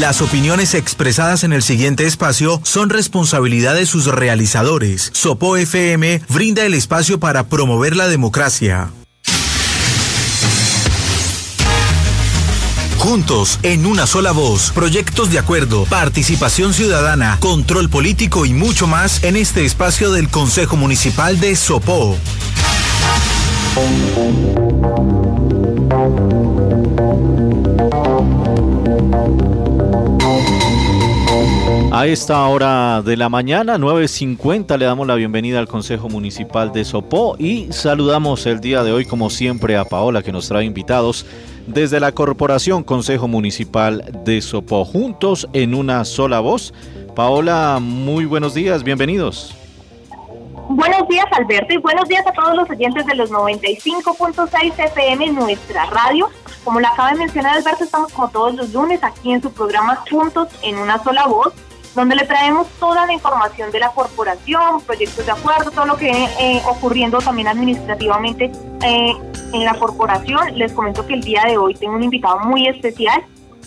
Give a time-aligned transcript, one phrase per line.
[0.00, 5.10] Las opiniones expresadas en el siguiente espacio son responsabilidad de sus realizadores.
[5.12, 8.92] Sopo FM brinda el espacio para promover la democracia.
[12.96, 19.22] Juntos, en una sola voz, proyectos de acuerdo, participación ciudadana, control político y mucho más
[19.22, 22.16] en este espacio del Consejo Municipal de Sopó.
[31.92, 36.84] A esta hora de la mañana, 9.50, le damos la bienvenida al Consejo Municipal de
[36.84, 41.26] Sopó y saludamos el día de hoy, como siempre, a Paola que nos trae invitados
[41.66, 46.72] desde la Corporación Consejo Municipal de Sopó, juntos en una sola voz.
[47.16, 49.52] Paola, muy buenos días, bienvenidos.
[50.68, 55.86] Buenos días Alberto y buenos días a todos los oyentes de los 95.6 FM nuestra
[55.86, 56.28] radio.
[56.62, 60.04] Como lo acaba de mencionar Alberto, estamos como todos los lunes aquí en su programa
[60.08, 61.52] Juntos en una sola voz
[61.94, 66.06] donde le traemos toda la información de la corporación, proyectos de acuerdo, todo lo que
[66.06, 69.12] viene eh, ocurriendo también administrativamente eh,
[69.52, 70.56] en la corporación.
[70.56, 73.22] Les comento que el día de hoy tengo un invitado muy especial.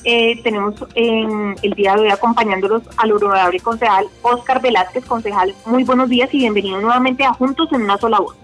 [0.05, 5.53] Eh, tenemos en el día de hoy acompañándolos al honorable concejal Oscar Velázquez, concejal.
[5.65, 8.35] Muy buenos días y bienvenido nuevamente a Juntos en una sola voz.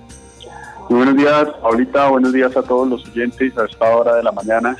[0.89, 2.09] Muy buenos días, Paulita.
[2.09, 4.75] Buenos días a todos los oyentes a esta hora de la mañana.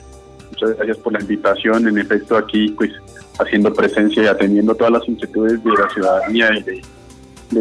[0.50, 1.88] Muchas gracias por la invitación.
[1.88, 2.92] En efecto, aquí pues
[3.40, 6.82] haciendo presencia y atendiendo todas las inquietudes de la ciudadanía y de,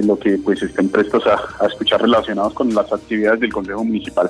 [0.02, 4.28] lo que pues estén prestos a, escuchar relacionados con las actividades del Consejo Municipal.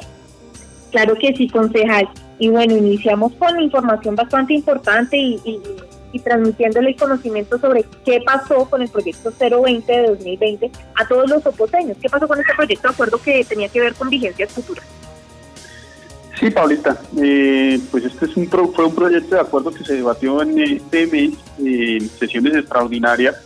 [0.90, 2.08] Claro que sí, concejal.
[2.38, 5.60] Y bueno, iniciamos con información bastante importante y, y,
[6.12, 11.28] y, transmitiéndole el conocimiento sobre qué pasó con el proyecto 020 de 2020 a todos
[11.28, 11.96] los opoteños.
[12.00, 14.84] ¿Qué pasó con este proyecto de acuerdo que tenía que ver con vigencias futuras?
[16.38, 20.40] Sí, Paulita, eh, pues este es un fue un proyecto de acuerdo que se debatió
[20.40, 23.36] en este mes en sesiones extraordinarias,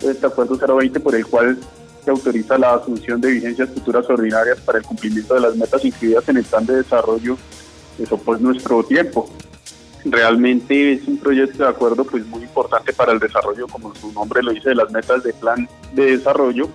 [0.00, 1.58] este acuerdo 020 por el cual
[2.02, 6.26] se autoriza la asunción de vigencias futuras ordinarias para el cumplimiento de las metas incluidas
[6.30, 7.36] en el plan de desarrollo,
[7.98, 9.28] eso pues nuestro tiempo.
[10.06, 14.42] Realmente es un proyecto de acuerdo pues muy importante para el desarrollo, como su nombre
[14.42, 16.70] lo dice, de las metas de plan de desarrollo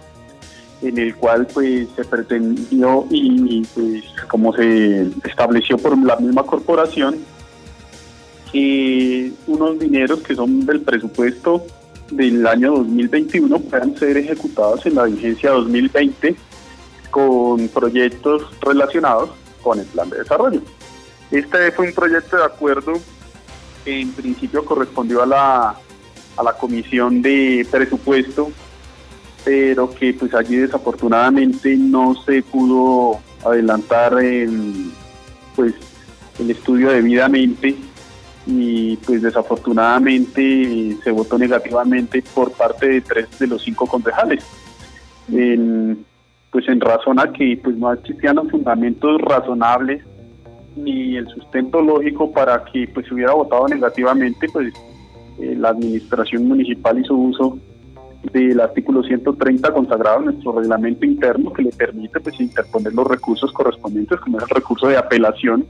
[0.81, 7.17] en el cual pues se pretendió y pues como se estableció por la misma corporación
[8.51, 11.65] que unos dineros que son del presupuesto
[12.11, 16.35] del año 2021 puedan ser ejecutados en la vigencia 2020
[17.11, 20.61] con proyectos relacionados con el plan de desarrollo.
[21.31, 22.93] Este fue un proyecto de acuerdo
[23.83, 25.75] que en principio correspondió a la,
[26.37, 28.51] a la comisión de presupuesto
[29.43, 34.91] pero que pues allí desafortunadamente no se pudo adelantar el,
[35.55, 35.73] pues
[36.39, 37.75] el estudio debidamente
[38.45, 44.43] y pues desafortunadamente se votó negativamente por parte de tres de los cinco concejales.
[45.27, 50.03] pues en razón a que pues no existían los fundamentos razonables
[50.75, 54.73] ni el sustento lógico para que pues hubiera votado negativamente, pues
[55.39, 57.59] eh, la administración municipal hizo uso
[58.23, 63.51] del artículo 130 consagrado en nuestro reglamento interno que le permite pues interponer los recursos
[63.53, 65.65] correspondientes como es el recurso de apelación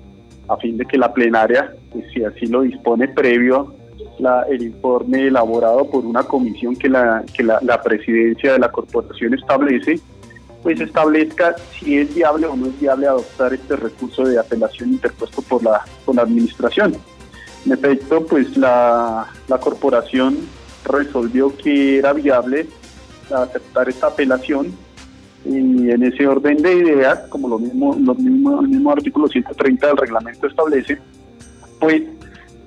[0.48, 3.76] a fin de que la plenaria pues, si así lo dispone previo
[4.18, 9.34] la, el informe elaborado por una comisión que la que la, presidencia de la corporación
[9.36, 10.00] establece
[10.64, 15.42] pues establezca si es viable o no es viable adoptar este recurso de apelación interpuesto
[15.44, 16.98] por la, por la administración.
[17.66, 20.38] En efecto, pues la, la corporación
[20.90, 22.68] resolvió que era viable
[23.32, 24.74] aceptar esta apelación
[25.46, 29.88] y en ese orden de ideas, como lo mismo, lo mismo, el mismo artículo 130
[29.88, 31.00] del reglamento establece,
[31.80, 32.04] pues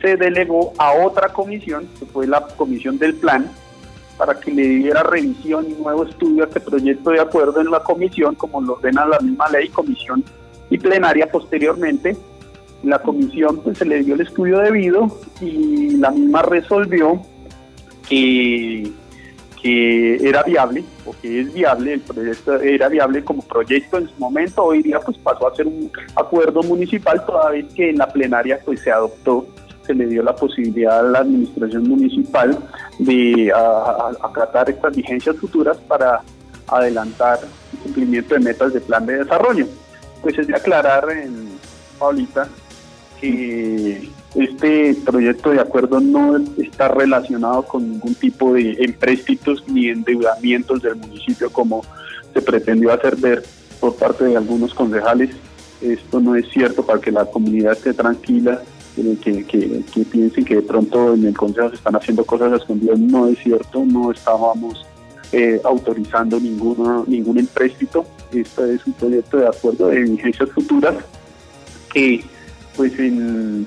[0.01, 3.51] se delegó a otra comisión, que fue la comisión del plan,
[4.17, 7.81] para que le diera revisión y nuevo estudio a este proyecto de acuerdo en la
[7.81, 10.25] comisión, como lo ordena la misma ley, comisión
[10.71, 12.17] y plenaria posteriormente.
[12.83, 17.23] La comisión pues se le dio el estudio debido y la misma resolvió
[18.09, 18.93] que,
[19.65, 24.65] era viable o que es viable, el proyecto era viable como proyecto en su momento,
[24.65, 28.59] hoy día pues pasó a ser un acuerdo municipal toda vez que en la plenaria
[28.65, 29.47] pues se adoptó
[29.87, 32.59] se le dio la posibilidad a la administración municipal
[32.99, 33.53] de
[34.23, 36.21] acatar estas vigencias futuras para
[36.69, 37.41] adelantar
[37.73, 39.67] el cumplimiento de metas de plan de desarrollo.
[40.23, 41.05] Pues es de aclarar,
[41.99, 42.49] Paulita,
[43.21, 50.83] que este proyecto de acuerdo no está relacionado con ningún tipo de empréstitos ni endeudamientos
[50.83, 51.85] del municipio como
[52.33, 53.43] se pretendió hacer ver
[53.79, 55.31] por parte de algunos concejales.
[55.83, 58.63] Esto no es cierto para que la comunidad esté tranquila
[58.95, 63.27] que, que, piensen que de pronto en el Consejo se están haciendo cosas escondidas, no
[63.27, 64.87] es cierto, no estábamos
[65.33, 68.05] eh, autorizando ninguno, ningún empréstito.
[68.33, 70.95] Este es un proyecto de acuerdo de vigencias futuras
[71.93, 72.25] que
[72.77, 73.67] pues en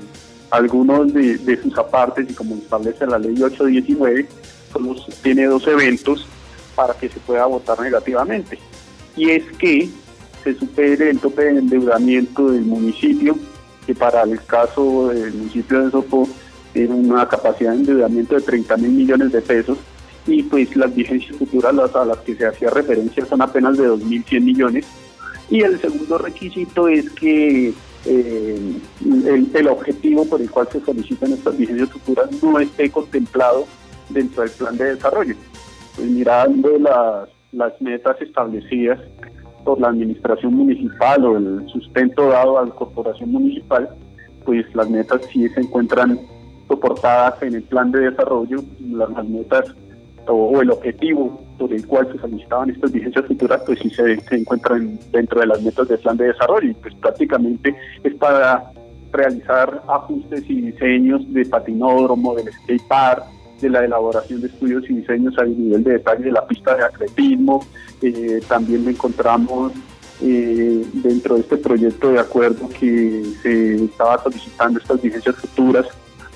[0.51, 4.27] algunos de, sus apartes y como establece la ley 819,
[4.71, 6.27] solo tiene dos eventos
[6.75, 8.59] para que se pueda votar negativamente.
[9.15, 9.89] Y es que
[10.43, 13.37] se supere el tope de endeudamiento del municipio,
[13.85, 16.27] que para el caso del municipio de Sopó
[16.73, 19.77] tiene una capacidad de endeudamiento de 30 mil millones de pesos
[20.27, 23.87] y pues las vigencias futuras las, a las que se hacía referencia son apenas de
[23.87, 24.85] 2.100 millones.
[25.49, 27.73] Y el segundo requisito es que
[28.05, 28.79] eh,
[29.53, 33.65] el, objetivo por el cual se solicitan estas vigencias futuras no esté contemplado
[34.09, 35.35] dentro del plan de desarrollo.
[35.95, 38.99] Pues mirando las, las metas establecidas
[39.63, 43.89] por la administración municipal o el sustento dado a la corporación municipal,
[44.45, 46.19] pues las metas sí se encuentran
[46.67, 49.65] soportadas en el plan de desarrollo, las metas
[50.27, 54.99] o, el objetivo por el cual se solicitaban estas vigencias futuras, pues sí se, encuentran
[55.11, 56.69] dentro de las metas del plan de desarrollo.
[56.69, 58.71] Y pues prácticamente es para
[59.11, 63.23] realizar ajustes y diseños de patinódromo, del skate park,
[63.61, 66.83] de la elaboración de estudios y diseños a nivel de detalle de la pista de
[66.83, 67.65] atletismo.
[68.01, 69.71] Eh, también encontramos
[70.21, 75.87] eh, dentro de este proyecto de acuerdo que se estaba solicitando estas vigencias futuras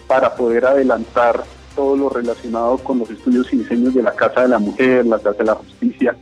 [0.08, 1.44] para poder adelantar
[1.80, 5.18] todo lo relacionado con los estudios y diseños de la Casa de la Mujer, la
[5.18, 6.14] Casa de la Justicia,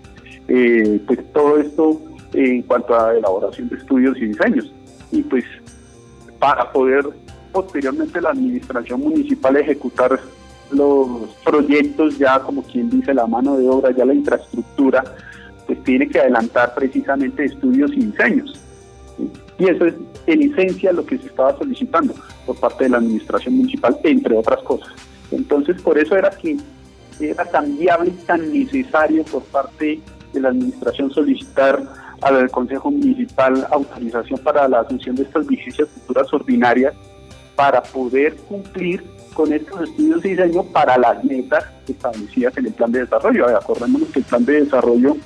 [0.48, 2.00] eh, pues todo esto
[2.34, 4.72] en cuanto a elaboración de estudios y diseños.
[5.12, 5.44] Y pues
[6.38, 7.10] para poder
[7.52, 10.20] posteriormente la administración municipal ejecutar
[10.70, 11.08] los
[11.44, 15.04] proyectos ya como quien dice la mano de obra, ya la infraestructura,
[15.66, 18.62] pues tiene que adelantar precisamente estudios y diseños.
[19.58, 19.96] Y eso es
[20.28, 22.14] en esencia lo que se estaba solicitando
[22.46, 25.07] por parte de la administración municipal, entre otras cosas.
[25.32, 26.58] Entonces, por eso era que
[27.20, 30.00] era tan viable y tan necesario por parte
[30.34, 31.82] de la Administración solicitar
[32.22, 36.94] al Consejo Municipal autorización para la asunción de estas vigencias futuras ordinarias
[37.56, 39.04] para poder cumplir
[39.34, 43.56] con estos estudios y diseño para las metas establecidas en el plan de desarrollo.
[43.56, 45.18] Acordémonos que el plan de desarrollo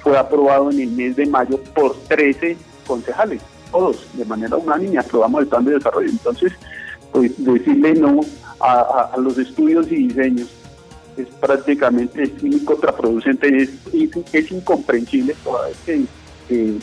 [0.00, 2.56] fue aprobado en el mes de mayo por 13
[2.86, 3.42] concejales,
[3.72, 6.08] todos de manera unánime aprobamos el plan de desarrollo.
[6.08, 6.52] Entonces,
[7.12, 8.20] pues decirle no
[8.60, 10.48] a, los estudios y diseños
[11.16, 12.30] es prácticamente
[12.64, 13.70] contraproducente, es,
[14.32, 16.04] es, incomprensible toda vez que,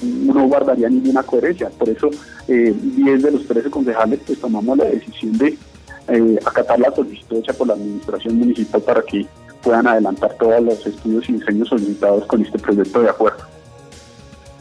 [0.02, 1.70] no guardaría ninguna coherencia.
[1.70, 2.10] Por eso,
[2.50, 5.58] eh, 10 de los 13 concejales pues tomamos la decisión de
[6.10, 9.25] eh, acatar la solicitud hecha por la administración municipal para que
[9.62, 13.52] puedan adelantar todos los estudios y diseños solicitados con este proyecto de acuerdo.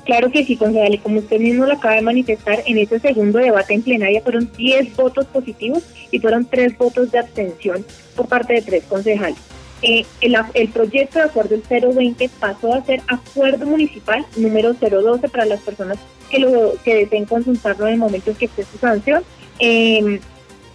[0.04, 3.38] Claro que sí, concejal, y como usted mismo lo acaba de manifestar, en ese segundo
[3.38, 8.54] debate en plenaria fueron 10 votos positivos y fueron 3 votos de abstención por parte
[8.54, 9.38] de tres concejales.
[9.82, 15.44] Eh, el, proyecto de acuerdo el 020 pasó a ser acuerdo municipal número 012 para
[15.44, 15.98] las personas
[16.30, 19.24] que lo que deseen consultarlo en el momento en que esté su sanción.
[19.58, 20.20] Em,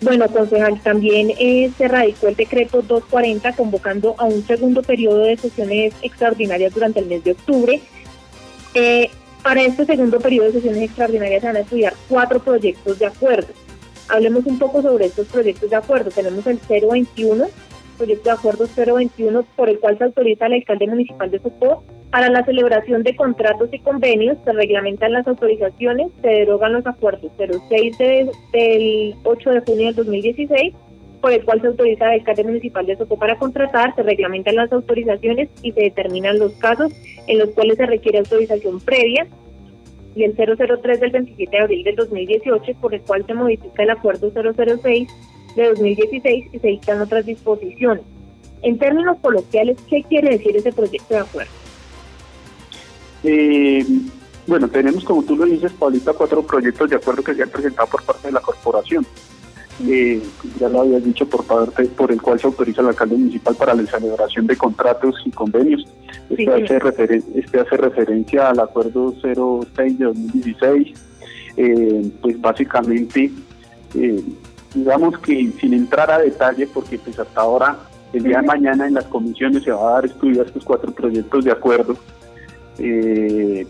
[0.01, 5.38] bueno, concejal, también eh, se radicó el decreto 240 convocando a un segundo periodo de
[5.38, 7.81] sesiones extraordinarias durante el mes de octubre
[8.73, 9.09] eh,
[9.43, 13.47] para este segundo periodo de sesiones extraordinarias se van a estudiar cuatro proyectos de acuerdo.
[14.09, 16.11] Hablemos un poco sobre estos proyectos de acuerdo.
[16.11, 17.45] Tenemos el 021,
[17.97, 22.29] proyecto de acuerdo 021, por el cual se autoriza al alcalde municipal de Sopó para
[22.29, 27.97] la celebración de contratos y convenios, se reglamentan las autorizaciones, se derogan los acuerdos 06
[27.97, 30.74] del 8 de junio del 2016
[31.21, 34.71] por el cual se autoriza al alcalde municipal de Sopó para contratar, se reglamentan las
[34.71, 36.93] autorizaciones y se determinan los casos
[37.27, 39.27] en los cuales se requiere autorización previa
[40.15, 43.91] y el 003 del 27 de abril del 2018 por el cual se modifica el
[43.91, 45.07] acuerdo 006
[45.55, 48.03] de 2016 y se dictan otras disposiciones.
[48.63, 51.51] En términos coloquiales, ¿qué quiere decir ese proyecto de acuerdo?
[53.24, 53.86] Eh,
[54.47, 57.88] bueno, tenemos, como tú lo dices, Paulita, cuatro proyectos de acuerdo que se han presentado
[57.88, 59.05] por parte de la corporación
[59.86, 60.22] eh,
[60.60, 63.75] ya lo había dicho, por parte por el cual se autoriza el alcalde municipal para
[63.75, 65.86] la celebración de contratos y convenios.
[66.29, 70.93] Este, hace, este hace referencia al acuerdo 06 de 2016.
[71.57, 73.31] Eh, pues básicamente,
[73.96, 74.24] eh,
[74.74, 77.77] digamos que sin entrar a detalle, porque pues hasta ahora,
[78.13, 80.91] el día de mañana en las comisiones se va a dar estudio a estos cuatro
[80.91, 81.96] proyectos de acuerdo.
[82.79, 83.65] Eh,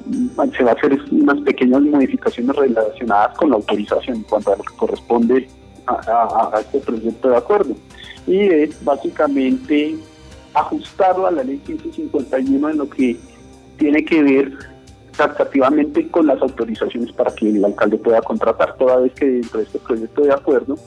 [0.57, 4.63] se va a hacer unas pequeñas modificaciones relacionadas con la autorización en cuanto a lo
[4.63, 5.47] que corresponde
[5.87, 7.75] a, este proyecto de acuerdo.
[8.25, 9.95] Y es básicamente
[10.53, 13.17] ajustarlo a la ley 151 en lo que
[13.77, 14.51] tiene que ver
[15.15, 19.65] taxativamente con las autorizaciones para que el alcalde pueda contratar, toda vez que dentro de
[19.65, 20.77] este proyecto de acuerdo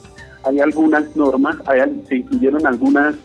[0.43, 1.57] hay algunas normas,
[2.07, 3.15] se incluyeron algunas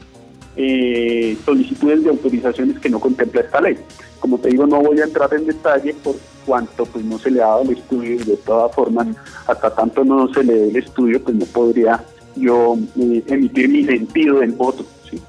[0.57, 3.79] eh, solicitudes de autorizaciones que no contempla esta ley.
[4.21, 7.43] Como te digo, no voy a entrar en detalle por cuanto pues no se le
[7.43, 9.09] ha dado el estudio y de todas formas,
[9.47, 12.03] hasta tanto no se le dé el estudio, pues no podría
[12.37, 14.85] yo eh, emitir mi sentido en voto.
[15.11, 15.21] ¿sí?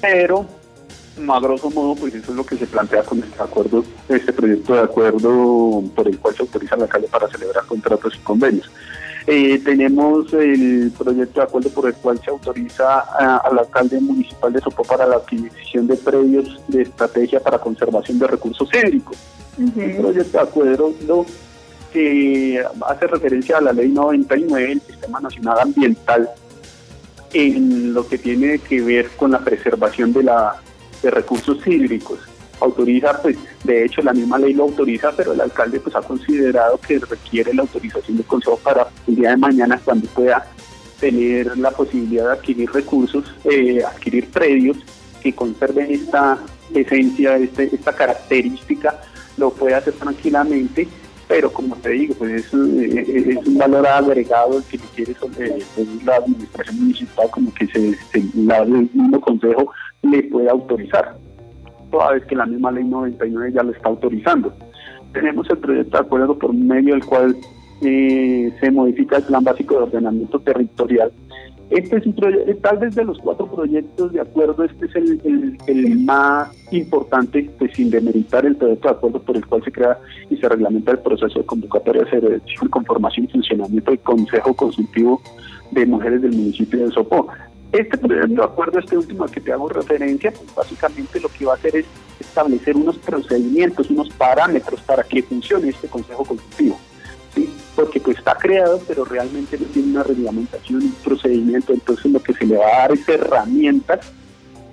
[0.00, 0.46] Pero
[1.28, 4.74] a grosso modo, pues eso es lo que se plantea con este acuerdo, este proyecto
[4.74, 8.70] de acuerdo por el cual se autoriza la alcalde para celebrar contratos y convenios.
[9.30, 14.58] Eh, tenemos el proyecto de acuerdo por el cual se autoriza al alcalde municipal de
[14.58, 19.18] Sopó para la adquisición de predios de estrategia para conservación de recursos hídricos.
[19.58, 19.70] Un
[20.00, 21.26] proyecto de acuerdo
[21.92, 26.30] que hace referencia a la ley 99 del Sistema Nacional Ambiental
[27.34, 30.56] en lo que tiene que ver con la preservación de la
[31.02, 32.18] de recursos hídricos.
[32.60, 36.78] Autoriza, pues, de hecho la misma ley lo autoriza, pero el alcalde pues ha considerado
[36.78, 40.46] que requiere la autorización del consejo para el día de mañana cuando pueda
[40.98, 44.76] tener la posibilidad de adquirir recursos, eh, adquirir predios
[45.22, 46.38] que conserven esta
[46.74, 49.00] esencia, este, esta característica,
[49.36, 50.88] lo puede hacer tranquilamente,
[51.28, 55.58] pero como te digo, pues es, eh, un valor agregado el que quiere sobre
[56.04, 59.70] la administración municipal, como que se, se el mismo consejo
[60.02, 61.16] le puede autorizar,
[61.90, 64.52] toda vez que la misma ley 99 ya lo está autorizando.
[65.12, 67.36] Tenemos el proyecto de acuerdo por medio del cual
[67.82, 71.12] eh, se modifica el plan básico de ordenamiento territorial.
[71.70, 75.98] Este es un proyecto, tal vez de los cuatro proyectos de acuerdo, este es el,
[75.98, 79.98] más importante, pues sin demeritar el proyecto de acuerdo por el cual se crea
[80.30, 82.40] y se reglamenta el proceso de convocatoria de
[82.70, 85.20] conformación y funcionamiento del Consejo Consultivo
[85.70, 87.28] de Mujeres del municipio de Sopó.
[87.72, 91.44] Este proyecto de acuerdo, este último al que te hago referencia, pues básicamente lo que
[91.44, 91.86] va a hacer es
[92.18, 96.78] establecer unos procedimientos, unos parámetros para que funcione este Consejo Consultivo.
[97.34, 97.54] ¿sí?
[97.76, 102.32] Porque pues está creado, pero realmente no tiene una reglamentación, un procedimiento, entonces lo que
[102.32, 104.12] se le va a dar es herramientas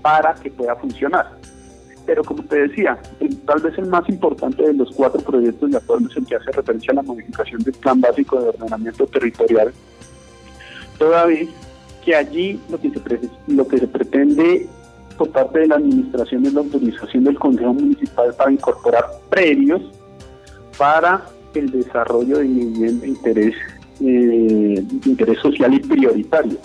[0.01, 1.37] para que pueda funcionar.
[2.05, 2.97] Pero como te decía,
[3.45, 6.51] tal vez el más importante de los cuatro proyectos de acuerdo es el que hace
[6.51, 9.73] referencia a la modificación del Plan Básico de Ordenamiento Territorial,
[10.97, 11.47] todavía
[12.05, 13.01] que allí lo que se,
[13.47, 14.67] lo que se pretende
[15.17, 19.81] por parte de la administración es la autorización del Consejo Municipal para incorporar predios
[20.77, 23.55] para el desarrollo de vivienda de interés,
[24.01, 26.57] eh, interés social y prioritario.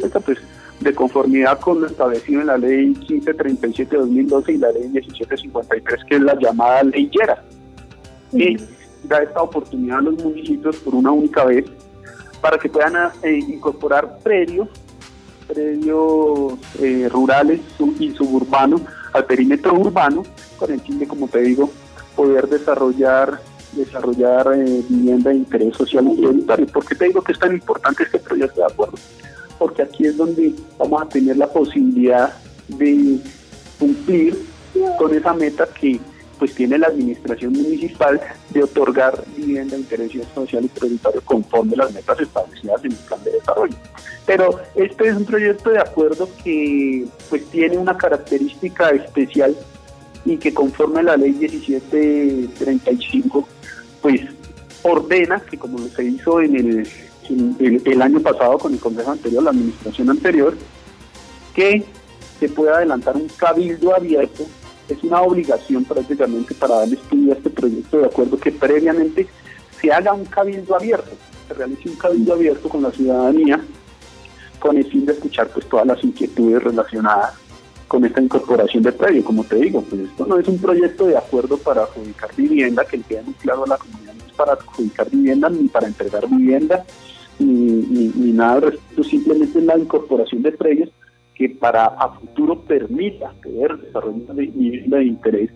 [0.00, 0.38] Esto pues
[0.80, 6.04] de conformidad con lo establecido en la ley 1537 de 2012 y la ley 1753
[6.04, 7.42] que es la llamada ley Yera,
[8.30, 8.56] que
[9.04, 11.64] da esta oportunidad a los municipios por una única vez
[12.40, 14.68] para que puedan eh, incorporar predios,
[15.46, 17.60] predios eh, rurales
[17.98, 20.22] y suburbanos al perímetro urbano,
[20.58, 21.70] con el fin de, como te digo,
[22.14, 23.40] poder desarrollar
[23.72, 26.66] desarrollar eh, vivienda de interés social y prioritario.
[26.66, 28.96] ¿Por qué te digo que es tan importante este proyecto de acuerdo?
[29.58, 32.32] Porque aquí es donde vamos a tener la posibilidad
[32.68, 33.18] de
[33.78, 34.42] cumplir
[34.98, 36.00] con esa meta que
[36.38, 41.92] pues tiene la administración municipal de otorgar vivienda de interés social y prioritario conforme las
[41.92, 43.74] metas establecidas en el plan de desarrollo.
[44.26, 49.56] Pero este es un proyecto de acuerdo que pues tiene una característica especial
[50.24, 53.48] y que conforme a la ley 1735
[54.02, 54.20] pues
[54.82, 56.88] ordena que como se hizo en el,
[57.84, 60.54] el año pasado con el consejo anterior, la administración anterior,
[61.54, 61.84] que
[62.38, 64.46] se pueda adelantar un cabildo abierto
[64.88, 69.26] es una obligación prácticamente para darle estudio a este proyecto de acuerdo que previamente
[69.80, 71.10] se haga un cabildo abierto,
[71.46, 73.60] se realice un cabildo abierto con la ciudadanía
[74.58, 77.34] con el fin de escuchar pues todas las inquietudes relacionadas
[77.86, 79.24] con esta incorporación de predio.
[79.24, 83.00] Como te digo, pues esto no es un proyecto de acuerdo para adjudicar vivienda, que
[83.00, 86.84] quede muy claro a la comunidad, no es para adjudicar vivienda ni para entregar vivienda,
[87.38, 90.90] ni, nada al simplemente es la incorporación de predios
[91.38, 95.50] que para a futuro permita poder desarrollar vivienda de interés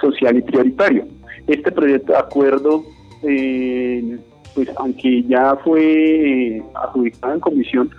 [0.00, 1.06] social y prioritario.
[1.46, 2.84] Este proyecto de acuerdo,
[3.22, 4.18] eh,
[4.54, 7.90] pues aunque ya fue eh, adjudicado en comisión,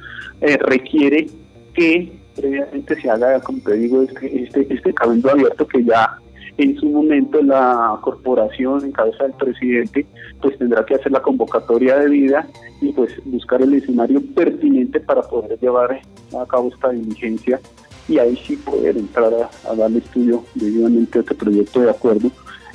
[0.41, 1.27] eh, requiere
[1.73, 6.19] que previamente se haga, como te digo, este, este, este abierto que ya
[6.59, 10.05] en su momento la corporación en cabeza del presidente
[10.41, 12.47] pues tendrá que hacer la convocatoria de vida
[12.81, 16.01] y pues buscar el escenario pertinente para poder llevar
[16.37, 17.61] a cabo esta diligencia
[18.09, 22.29] y ahí sí poder entrar a, darle estudio debidamente este proyecto de acuerdo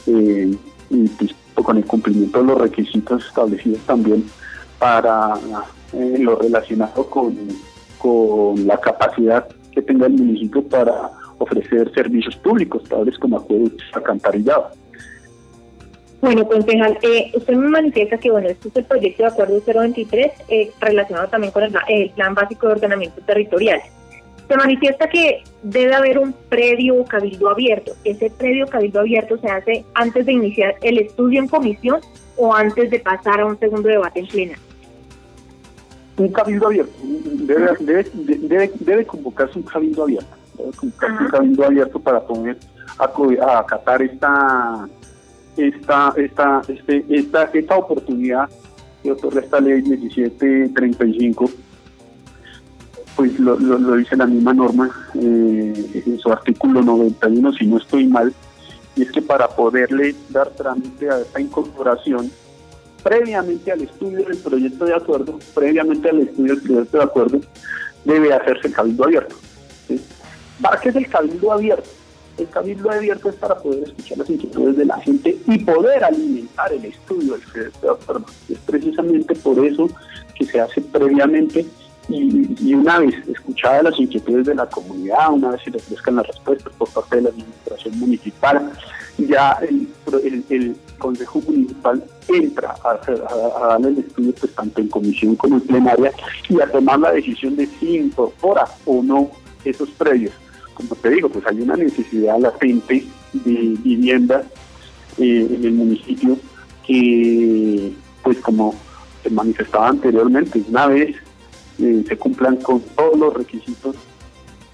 [0.06, 0.56] eh,
[0.88, 4.24] y pues, con el cumplimiento de los requisitos establecidos también
[4.78, 5.34] para
[5.92, 7.36] eh, lo relacionado con,
[7.98, 14.70] con la capacidad que tenga el municipio para ofrecer servicios públicos, tales como acueductos, alcantarillado.
[16.24, 20.32] Bueno, concejal, eh, usted me manifiesta que bueno, este es el proyecto de acuerdo 023
[20.48, 23.82] eh, relacionado también con el, Plan Básico de Ordenamiento Territorial.
[24.48, 27.92] Se manifiesta que debe haber un previo cabildo abierto.
[28.04, 32.00] Ese previo cabildo abierto se hace antes de iniciar el estudio en comisión
[32.38, 34.58] o antes de pasar a un segundo debate en plena.
[36.16, 36.92] Un cabildo abierto.
[37.02, 38.06] Debe,
[38.40, 40.43] debe, debe, convocarse un cabildo abierto.
[40.58, 42.58] Un abierto para poder
[42.98, 44.88] acatar esta
[45.56, 48.48] esta, esta, este, esta, esta oportunidad
[49.02, 51.50] que otorga esta ley 1735,
[53.16, 58.06] pues lo, lo, dice la misma norma eh, en su artículo 91, si no estoy
[58.06, 58.32] mal,
[58.96, 62.30] y es que para poderle dar trámite a esta incorporación,
[63.02, 67.40] previamente al estudio del proyecto de acuerdo, previamente al estudio del proyecto de acuerdo,
[68.04, 69.36] debe hacerse el cabildo abierto.
[70.60, 71.88] ¿Para qué el cabildo abierto?
[72.36, 76.72] El cabildo abierto es para poder escuchar las inquietudes de la gente y poder alimentar
[76.72, 78.26] el estudio del acuerdo.
[78.48, 79.88] Es precisamente por eso
[80.34, 81.64] que se hace previamente
[82.08, 86.26] y, una vez escuchadas las inquietudes de la comunidad, una vez se le ofrezcan las
[86.26, 88.72] respuestas por parte de la administración municipal,
[89.18, 95.56] ya el, Consejo Municipal entra a, a, darle el estudio pues, tanto en comisión como
[95.56, 96.12] en plenaria
[96.48, 99.30] y a tomar la decisión de si incorpora o no
[99.64, 100.32] esos previos
[100.74, 104.46] como te digo, pues hay una necesidad latente de viviendas
[105.18, 106.36] eh, en el municipio
[106.86, 108.74] que, pues como
[109.22, 111.16] se manifestaba anteriormente, una vez
[111.78, 113.96] eh, se cumplan con todos los requisitos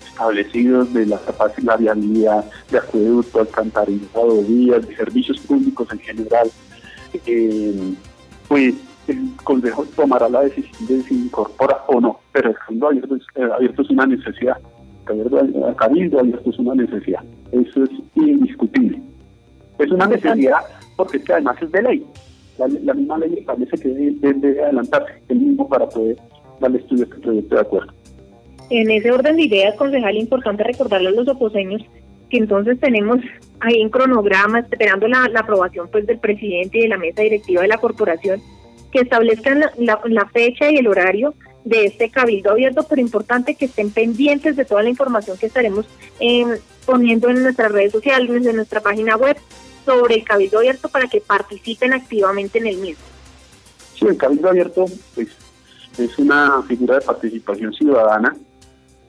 [0.06, 6.50] establecidos de la capacidad, de vialidad, de acueducto, alcantarillado, vías, de servicios públicos en general,
[7.26, 7.94] eh,
[8.48, 8.74] pues
[9.06, 13.16] el Consejo tomará la decisión de si incorpora o no, pero el fondo abierto
[13.54, 14.56] abierto es una necesidad
[15.10, 17.22] a Cabildo abierto es una necesidad.
[17.52, 19.00] Eso es indiscutible.
[19.78, 20.60] Es una necesidad
[20.96, 22.06] porque es que además es de ley.
[22.58, 26.16] La, misma ley establece que debe, adelantarse el mismo para poder
[26.60, 27.92] darle estudio a este proyecto de acuerdo.
[28.68, 31.82] En ese orden de ideas, concejal, importante recordarle a los oposeños
[32.28, 33.18] que entonces tenemos
[33.60, 37.68] ahí en cronograma, esperando la, aprobación pues del presidente y de la mesa directiva de
[37.68, 38.40] la corporación,
[38.92, 43.90] que establezcan la fecha y el horario de este cabildo abierto, pero importante que estén
[43.90, 45.86] pendientes de toda la información que estaremos
[46.18, 46.44] eh,
[46.86, 49.36] poniendo en nuestras redes sociales, en nuestra página web,
[49.84, 53.04] sobre el cabildo abierto para que participen activamente en el mismo.
[53.94, 55.28] Sí, el cabildo abierto pues,
[55.98, 58.36] es una figura de participación ciudadana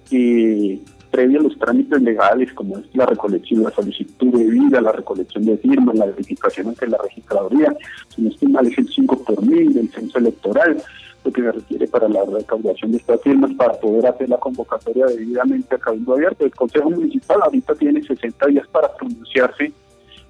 [0.10, 0.80] que
[1.12, 5.46] previo a los trámites legales como es la recolección, la solicitud de vida, la recolección
[5.46, 7.76] de firmas, la verificación ante la registraduría,
[8.16, 10.82] si no estoy mal es el 5 por mil del censo electoral,
[11.24, 15.06] lo que se requiere para la recaudación de estas firmas para poder hacer la convocatoria
[15.06, 16.46] debidamente a cabildo abierto.
[16.46, 19.72] El Consejo Municipal ahorita tiene 60 días para pronunciarse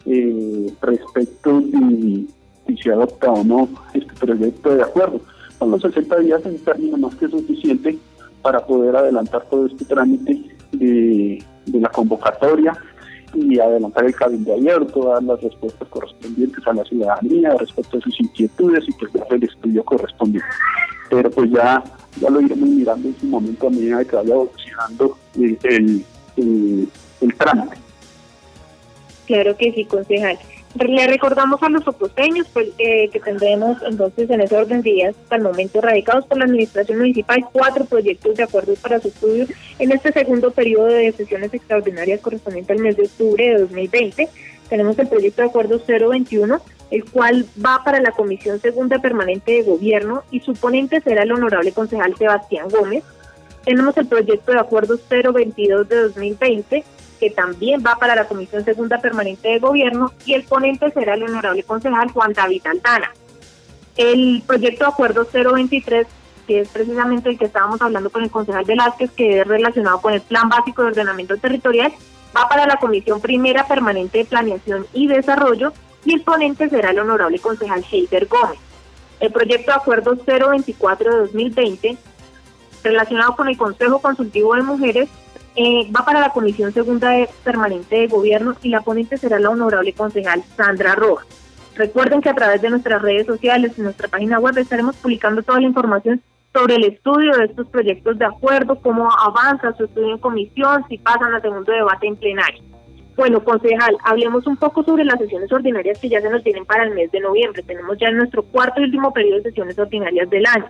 [0.06, 2.26] eh, respecto de
[2.68, 5.22] si se adopta o no este proyecto de acuerdo.
[5.58, 7.98] Son los 60 días en término más que suficiente
[8.42, 12.74] para poder adelantar todo este trámite de, de la convocatoria
[13.34, 18.20] y adelantar el cabildo abierto, dar las respuestas correspondientes a la ciudadanía respecto a sus
[18.20, 20.50] inquietudes y pues dar el estudio correspondiente.
[21.10, 21.84] Pero pues ya,
[22.20, 26.88] ya lo iremos mirando en su momento a medida que vaya evolucionando el, el,
[27.22, 27.78] el trámite.
[29.28, 30.38] Claro que sí, concejal.
[30.80, 35.16] Le recordamos a los oposteños pues, eh, que tendremos entonces en ese orden de días
[35.22, 39.48] hasta el momento radicados por la Administración Municipal cuatro proyectos de acuerdo para su estudio
[39.80, 44.30] en este segundo periodo de sesiones extraordinarias correspondiente al mes de octubre de 2020.
[44.70, 49.64] Tenemos el proyecto de acuerdo 021, el cual va para la Comisión Segunda Permanente de
[49.64, 53.04] Gobierno y su ponente será el honorable concejal Sebastián Gómez.
[53.66, 56.84] Tenemos el proyecto de acuerdo 022 de 2020
[57.22, 61.22] que también va para la Comisión Segunda Permanente de Gobierno y el ponente será el
[61.22, 63.12] honorable concejal Juan David Altana.
[63.96, 66.08] El proyecto de acuerdo 023,
[66.48, 70.14] que es precisamente el que estábamos hablando con el concejal Velázquez, que es relacionado con
[70.14, 71.94] el Plan Básico de Ordenamiento Territorial,
[72.36, 76.98] va para la Comisión Primera Permanente de Planeación y Desarrollo y el ponente será el
[76.98, 78.58] honorable concejal Heider Gómez.
[79.20, 81.98] El proyecto de acuerdo 024 de 2020,
[82.84, 85.08] relacionado con el Consejo Consultivo de Mujeres,
[85.56, 87.12] eh, va para la Comisión Segunda
[87.44, 91.28] Permanente de Gobierno y la ponente será la honorable concejal Sandra Rojas.
[91.76, 95.60] Recuerden que a través de nuestras redes sociales y nuestra página web estaremos publicando toda
[95.60, 96.22] la información
[96.54, 100.98] sobre el estudio de estos proyectos de acuerdo, cómo avanza su estudio en comisión, si
[100.98, 102.62] pasan a segundo debate en plenario.
[103.16, 106.84] Bueno, concejal, hablemos un poco sobre las sesiones ordinarias que ya se nos tienen para
[106.84, 107.62] el mes de noviembre.
[107.64, 110.70] Tenemos ya nuestro cuarto y último periodo de sesiones ordinarias del año.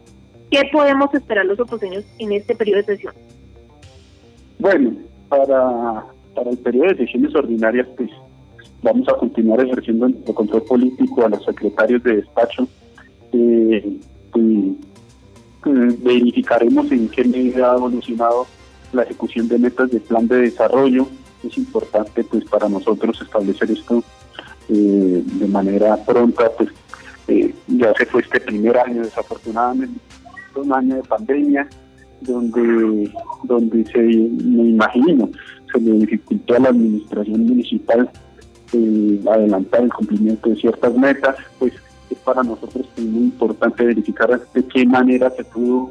[0.50, 3.14] ¿Qué podemos esperar los oposeños en este periodo de sesión?
[4.62, 4.94] Bueno,
[5.28, 8.12] para, para el periodo de sesiones ordinarias, pues
[8.84, 12.68] vamos a continuar ejerciendo nuestro control político a los secretarios de despacho.
[13.34, 13.98] Eh,
[15.64, 18.46] verificaremos en qué medida ha evolucionado
[18.94, 21.08] la ejecución de metas del plan de desarrollo.
[21.44, 24.04] Es importante pues para nosotros establecer esto
[24.70, 26.70] eh, de manera pronta, pues
[27.28, 30.00] eh, ya se fue este primer año desafortunadamente,
[30.54, 31.68] un año de pandemia,
[32.22, 33.12] donde,
[33.44, 35.30] donde se, me imagino,
[35.72, 38.10] se le dificultó a la administración municipal
[38.74, 41.74] eh, adelantar el cumplimiento de ciertas metas, pues
[42.10, 45.90] es para nosotros muy importante verificar de qué manera se pudo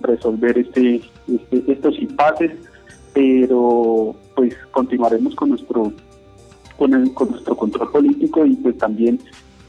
[0.00, 2.52] resolver este, este estos impases,
[3.14, 5.92] pero pues continuaremos con nuestro
[6.76, 9.20] con, con nuestro control político y pues también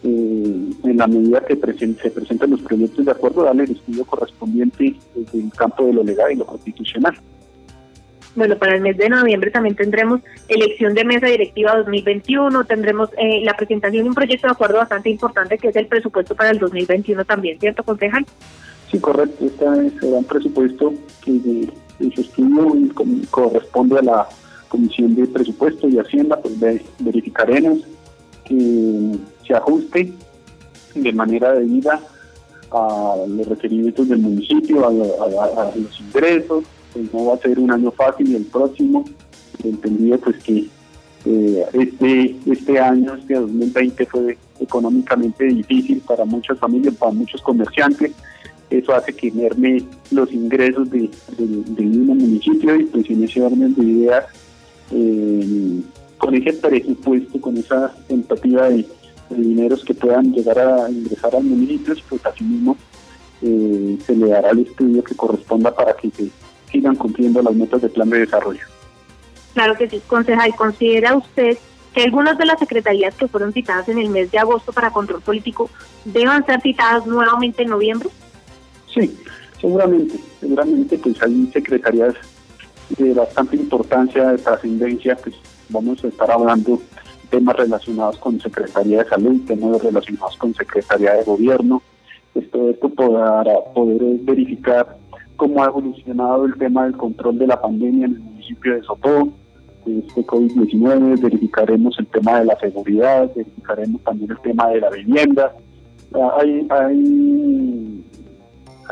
[0.03, 4.95] eh, en la medida que se presenten los proyectos de acuerdo, darle el estudio correspondiente
[5.15, 7.15] desde el campo de lo legal y lo constitucional.
[8.35, 13.41] Bueno, para el mes de noviembre también tendremos elección de mesa directiva 2021, tendremos eh,
[13.43, 16.59] la presentación de un proyecto de acuerdo bastante importante que es el presupuesto para el
[16.59, 18.25] 2021 también, ¿cierto, concejal?
[18.89, 19.45] Sí, correcto.
[19.45, 21.31] Este será un presupuesto que
[21.99, 22.73] en su estudio
[23.29, 24.29] corresponde a la
[24.67, 26.55] Comisión de Presupuesto y Hacienda, pues
[26.99, 27.81] verificaremos
[28.45, 29.17] que
[29.53, 30.13] ajuste
[30.95, 32.01] de manera debida
[32.71, 37.91] a los requerimientos del municipio, a, los ingresos, pues no va a ser un año
[37.91, 39.03] fácil el próximo,
[39.63, 40.67] entendido pues que
[41.25, 48.11] eh, este, este año, este 2020 fue económicamente difícil para muchas familias, para muchos comerciantes,
[48.69, 53.83] eso hace que merme los ingresos de, del mismo municipio y pues en ese de
[53.83, 54.25] ideas
[56.17, 58.85] con ese presupuesto, con esa tentativa de,
[59.38, 62.78] dineros que puedan llegar a ingresar al municipio, pues así mismo
[63.41, 66.30] eh, se le dará el estudio que corresponda para que se
[66.72, 68.65] sigan cumpliendo las metas del plan de desarrollo.
[69.54, 70.56] Claro que sí, concejal.
[70.56, 71.58] ¿Considera usted
[71.94, 75.22] que algunas de las secretarías que fueron citadas en el mes de agosto para control
[75.22, 75.70] político
[76.06, 78.10] deban ser citadas nuevamente en noviembre?
[78.94, 79.17] Sí,
[79.60, 80.20] seguramente.
[80.39, 82.15] Seguramente pues hay secretarías
[82.98, 85.36] de bastante importancia, de trascendencia, pues
[85.70, 86.82] vamos a estar hablando
[87.32, 91.82] temas relacionados con Secretaría de Salud, temas relacionados con Secretaría de Gobierno.
[92.36, 94.98] Esto, podrá poder verificar
[95.38, 99.30] cómo ha evolucionado el tema del control de la pandemia en el municipio de Sopó,
[99.86, 105.56] este COVID-19, verificaremos el tema de la seguridad, verificaremos también el tema de la vivienda.
[106.38, 108.06] Hay, hay,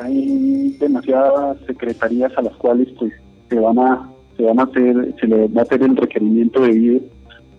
[0.02, 3.13] hay demasiadas secretarías a las cuales pues,
[3.49, 7.02] se van a se van a hacer se le va a hacer el requerimiento debido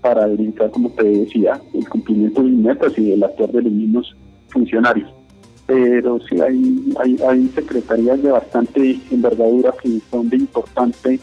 [0.01, 4.17] para verificar como te decía el cumplimiento de metas y el actuar de los mismos
[4.49, 5.11] funcionarios
[5.71, 11.21] pero sí hay, hay, hay secretarías de bastante envergadura que son de importante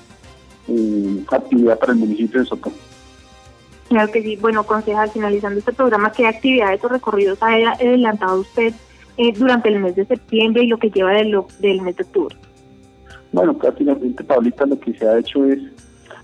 [0.70, 2.72] eh, actividad para el municipio de Soto.
[3.90, 4.38] Claro que sí.
[4.38, 8.74] Bueno, concejal, finalizando este programa, ¿qué actividades o recorridos ha adelantado usted
[9.18, 12.36] eh, durante el mes de septiembre y lo que lleva del, del mes de octubre?
[13.34, 15.60] Bueno, prácticamente, Pablita, lo que se ha hecho es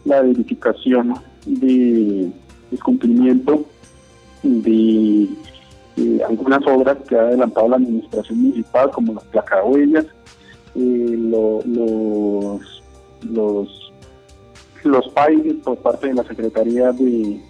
[0.05, 1.13] la verificación
[1.45, 2.31] de
[2.79, 3.65] cumplimiento
[4.43, 5.29] de,
[6.27, 10.05] algunas obras que ha adelantado la administración municipal, como las placahuellas,
[10.75, 11.65] eh, los,
[13.25, 13.93] los,
[14.83, 17.41] los países por parte de la Secretaría de,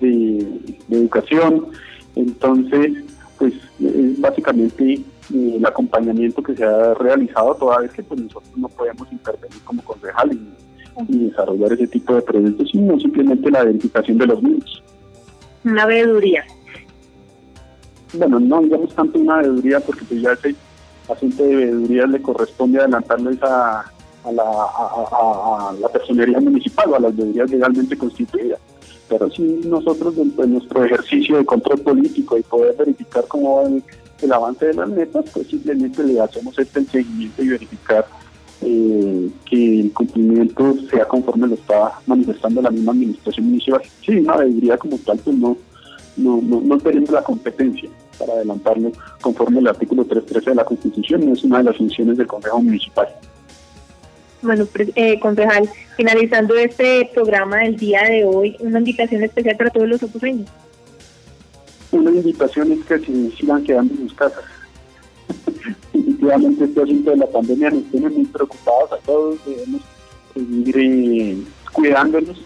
[0.00, 1.68] de, Educación.
[2.16, 3.04] Entonces,
[3.38, 8.68] pues es básicamente el acompañamiento que se ha realizado, toda vez que pues, nosotros no
[8.68, 10.30] podemos intervenir como concejal
[11.08, 14.82] y, desarrollar ese tipo de proyectos, sino simplemente la verificación de los niños.
[15.64, 16.44] Una veeduría.
[18.14, 20.54] Bueno, no digamos tanto una veeduría porque pues ya ese
[21.08, 27.00] asunto de veeduría le corresponde adelantarles a, a, la, a, la personería municipal o a
[27.00, 28.60] las veedurías legalmente constituidas.
[29.08, 33.68] Pero si nosotros dentro de nuestro ejercicio de control político y poder verificar cómo va
[33.68, 33.82] el
[34.24, 38.06] el avance de las metas, pues simplemente le hacemos este seguimiento y verificar
[38.62, 43.82] eh, que el cumplimiento sea conforme lo está manifestando la misma administración municipal.
[44.04, 45.56] Sí, una debería como tal, pues no,
[46.16, 51.32] no, no, tenemos la competencia para adelantarlo conforme el artículo 313 de la Constitución, no
[51.32, 53.08] es una de las funciones del Consejo Municipal.
[54.42, 59.88] Bueno, eh, concejal, finalizando este programa del día de hoy, una invitación especial para todos
[59.88, 60.48] los oposeños
[61.92, 64.44] una invitación es que se sigan quedando en sus casas.
[66.22, 69.82] Definitivamente este asunto de la pandemia nos tiene muy preocupados a todos, debemos
[70.32, 71.36] seguir eh,
[71.72, 72.40] cuidándonos,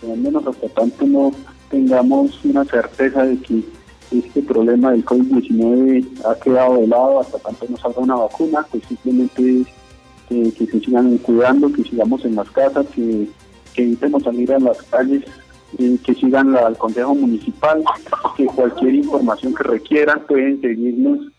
[0.00, 1.30] cuidándonos hasta tanto no
[1.70, 3.62] tengamos una certeza de que
[4.10, 8.82] este problema del COVID-19 ha quedado de lado, hasta tanto no salga una vacuna, pues
[8.88, 9.64] simplemente
[10.28, 13.28] que, se sigan cuidando, que sigamos en las casas, que,
[13.74, 15.22] que evitemos salir a las calles
[15.76, 17.84] que sigan al Consejo Municipal,
[18.36, 21.33] que cualquier información que requieran pueden seguirnos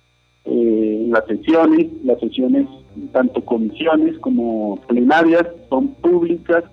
[0.45, 2.67] eh, las sesiones, las sesiones
[3.11, 6.63] tanto comisiones como plenarias son públicas.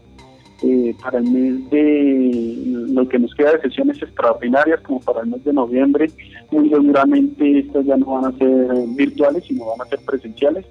[0.65, 5.27] Eh, para el mes de lo que nos queda de sesiones extraordinarias como para el
[5.27, 6.09] mes de noviembre
[6.53, 10.65] muy seguramente estas ya no van a ser virtuales sino van a ser presenciales.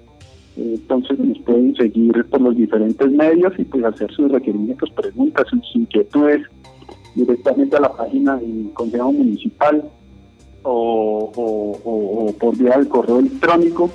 [0.56, 5.46] Eh, entonces nos pueden seguir por los diferentes medios y pues hacer sus requerimientos, preguntas,
[5.50, 6.40] sus inquietudes
[7.14, 9.84] directamente a la página del Consejo Municipal
[10.62, 13.90] o, por vía del correo electrónico.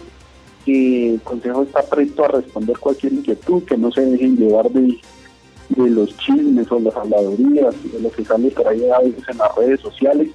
[0.66, 5.00] El Consejo está presto a responder cualquier inquietud, que no se dejen llevar de,
[5.70, 9.38] de los chismes o las habladurías, de lo que sale por ahí a veces en
[9.38, 10.30] las redes sociales,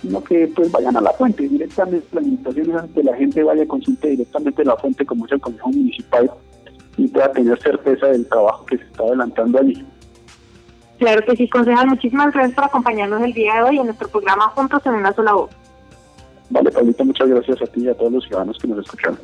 [0.00, 2.06] sino que pues vayan a la fuente directamente.
[2.12, 5.40] La invitación es que la gente vaya a consulte directamente la fuente, como es el
[5.40, 6.30] Consejo Municipal,
[6.96, 9.84] y pueda tener certeza del trabajo que se está adelantando allí.
[10.98, 11.88] Claro que sí, concejal.
[11.88, 15.32] Muchísimas gracias por acompañarnos el día de hoy en nuestro programa Juntos en una sola
[15.34, 15.50] voz.
[16.50, 19.18] Vale, Paulita, muchas gracias a ti y a todos los ciudadanos que nos escuchan.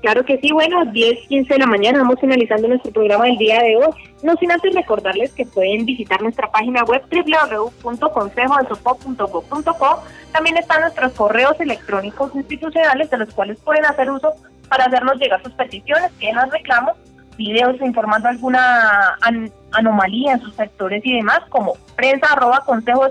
[0.00, 3.62] Claro que sí, bueno, 10, 15 de la mañana vamos finalizando nuestro programa del día
[3.62, 3.90] de hoy.
[4.22, 7.02] No sin antes recordarles que pueden visitar nuestra página web
[7.82, 10.02] www.consejodesopop.gov.co.
[10.32, 14.32] También están nuestros correos electrónicos institucionales de los cuales pueden hacer uso
[14.70, 16.96] para hacernos llegar sus peticiones, quejas, reclamos
[17.36, 19.18] videos informando alguna
[19.72, 23.10] anomalía en sus sectores y demás, como prensa arroba consejo de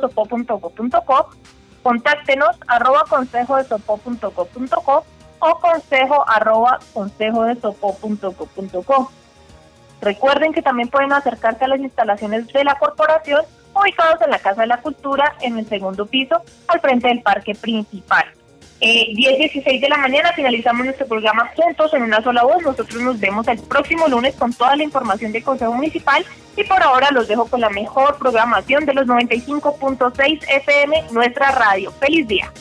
[1.89, 3.63] contáctenos arroba consejo de
[5.39, 7.57] o consejo arroba consejo de
[9.99, 14.61] Recuerden que también pueden acercarse a las instalaciones de la corporación ubicados en la Casa
[14.61, 18.25] de la Cultura en el segundo piso al frente del parque principal.
[18.81, 22.61] Eh, 10-16 de la mañana finalizamos nuestro programa juntos en una sola voz.
[22.63, 26.81] Nosotros nos vemos el próximo lunes con toda la información del Consejo Municipal y por
[26.81, 31.91] ahora los dejo con la mejor programación de los 95.6 FM, nuestra radio.
[31.99, 32.51] Feliz día.